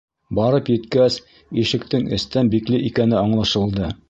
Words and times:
Барып 0.37 0.71
еткәс, 0.73 1.17
ишектең 1.65 2.09
эстән 2.19 2.53
бикле 2.57 2.85
икәне 2.89 3.21
аңлашылды. 3.25 3.97